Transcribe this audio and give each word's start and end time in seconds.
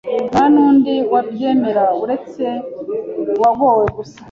Ntanundi 0.29 0.93
wabyemera 1.13 1.83
uretse 2.03 2.43
uwagowe 3.31 3.85
gusa 3.97 4.19